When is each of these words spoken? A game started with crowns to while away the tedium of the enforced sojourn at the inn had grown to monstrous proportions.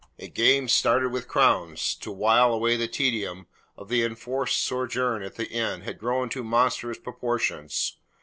A 0.17 0.27
game 0.27 0.67
started 0.67 1.11
with 1.11 1.27
crowns 1.27 1.93
to 1.97 2.11
while 2.11 2.51
away 2.55 2.75
the 2.75 2.87
tedium 2.87 3.45
of 3.77 3.87
the 3.87 4.01
enforced 4.03 4.57
sojourn 4.61 5.21
at 5.21 5.35
the 5.35 5.47
inn 5.51 5.81
had 5.81 5.99
grown 5.99 6.27
to 6.29 6.43
monstrous 6.43 6.97
proportions. 6.97 7.97